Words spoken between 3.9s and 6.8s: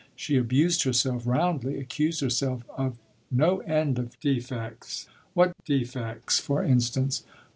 of defects." "What defects, for